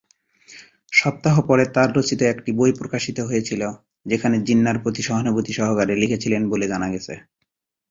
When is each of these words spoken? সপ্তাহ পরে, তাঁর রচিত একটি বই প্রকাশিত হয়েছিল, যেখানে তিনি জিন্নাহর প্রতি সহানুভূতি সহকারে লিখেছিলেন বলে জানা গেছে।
সপ্তাহ 0.91 1.35
পরে, 1.41 1.63
তাঁর 1.73 1.89
রচিত 1.97 2.21
একটি 2.23 2.51
বই 2.51 2.71
প্রকাশিত 2.71 3.17
হয়েছিল, 3.19 3.61
যেখানে 4.05 4.35
তিনি 4.35 4.45
জিন্নাহর 4.47 4.81
প্রতি 4.83 5.01
সহানুভূতি 5.01 5.51
সহকারে 5.53 5.93
লিখেছিলেন 5.95 6.41
বলে 6.49 6.65
জানা 6.67 6.87
গেছে। 6.89 7.13